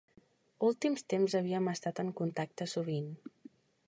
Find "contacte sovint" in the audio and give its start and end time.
2.21-3.13